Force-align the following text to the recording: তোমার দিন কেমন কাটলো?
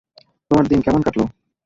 তোমার 0.51 0.65
দিন 0.67 0.79
কেমন 0.85 1.01
কাটলো? 1.03 1.25